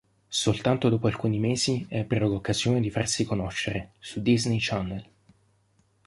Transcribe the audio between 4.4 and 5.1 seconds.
Channel.